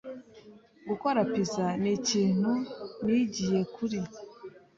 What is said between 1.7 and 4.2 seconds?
nikintu nigiye kuri